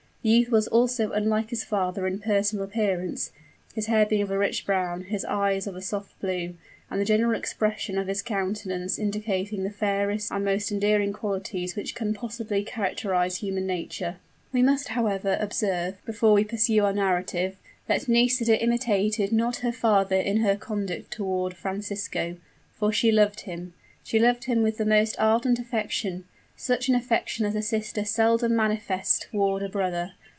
The 0.23 0.29
youth 0.29 0.49
was 0.49 0.67
also 0.67 1.13
unlike 1.13 1.49
his 1.49 1.63
father 1.63 2.05
in 2.05 2.19
personal 2.19 2.63
appearance, 2.65 3.31
his 3.73 3.87
hair 3.87 4.05
being 4.05 4.21
of 4.21 4.29
a 4.29 4.37
rich 4.37 4.67
brown, 4.67 5.05
his 5.05 5.25
eyes 5.25 5.65
of 5.65 5.75
a 5.75 5.81
soft 5.81 6.13
blue, 6.21 6.53
and 6.91 7.01
the 7.01 7.05
general 7.05 7.35
expression 7.35 7.97
of 7.97 8.05
his 8.05 8.21
countenance 8.21 8.99
indicating 8.99 9.63
the 9.63 9.71
fairest 9.71 10.31
and 10.31 10.45
most 10.45 10.71
endearing 10.71 11.11
qualities 11.11 11.75
which 11.75 11.95
can 11.95 12.13
possibly 12.13 12.63
characterize 12.63 13.37
human 13.37 13.65
nature. 13.65 14.17
We 14.53 14.61
must, 14.61 14.89
however, 14.89 15.37
observe, 15.41 15.95
before 16.05 16.33
we 16.33 16.43
pursue 16.43 16.85
our 16.85 16.93
narrative, 16.93 17.57
that 17.87 18.07
Nisida 18.07 18.61
imitated 18.61 19.31
not 19.31 19.55
her 19.65 19.71
father 19.71 20.17
in 20.17 20.41
her 20.41 20.55
conduct 20.55 21.09
toward 21.09 21.55
Francisco; 21.57 22.35
for 22.75 22.91
she 22.93 23.11
loved 23.11 23.39
him 23.41 23.73
she 24.03 24.19
loved 24.19 24.43
him 24.43 24.61
with 24.61 24.77
the 24.77 24.85
most 24.85 25.15
ardent 25.17 25.57
affection 25.57 26.25
such 26.53 26.87
an 26.87 26.93
affection 26.93 27.43
as 27.43 27.55
a 27.55 27.61
sister 27.61 28.05
seldom 28.05 28.55
manifests 28.55 29.17
toward 29.17 29.63
a 29.63 29.69
brother. 29.69 30.13